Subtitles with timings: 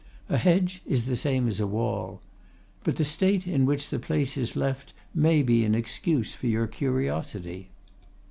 [0.29, 2.21] A hedge is the same as a wall.
[2.83, 6.65] But, the state in which the place is left may be an excuse for your
[6.65, 7.69] curiosity.